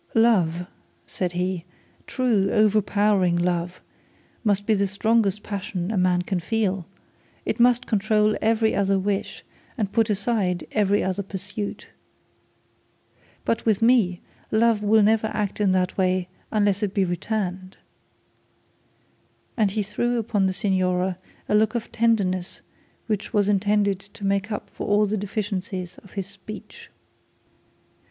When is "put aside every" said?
9.91-11.03